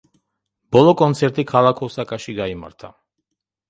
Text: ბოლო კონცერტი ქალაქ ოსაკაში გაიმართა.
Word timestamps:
ბოლო 0.77 0.95
კონცერტი 1.03 1.47
ქალაქ 1.53 1.85
ოსაკაში 1.91 2.39
გაიმართა. 2.43 2.95